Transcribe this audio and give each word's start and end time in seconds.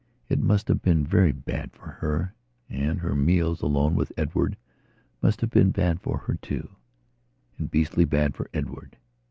It 0.29 0.39
must 0.39 0.67
have 0.67 0.81
been 0.81 1.05
very 1.05 1.31
bad 1.31 1.73
for 1.73 1.99
herand 2.71 3.01
her 3.01 3.13
meals 3.15 3.61
alone 3.61 3.93
with 3.93 4.11
Edward 4.17 4.57
must 5.21 5.41
have 5.41 5.51
been 5.51 5.69
bad 5.69 6.01
for 6.01 6.17
her 6.25 6.39
tooand 6.41 6.77
beastly 7.69 8.05
bad 8.05 8.33
for 8.33 8.49
Edward. 8.51 8.97